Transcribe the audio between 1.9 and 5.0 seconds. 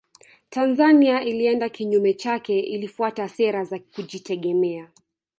chake ilifuata sera za kujitegemea